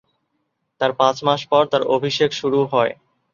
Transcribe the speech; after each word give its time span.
তার 0.81 0.91
পাঁচ 0.93 1.17
মাস 1.23 1.41
পর 1.47 1.63
তার 1.71 1.83
অভিষেক 1.95 2.29
শুরু 2.33 2.59
হিয়। 2.71 2.93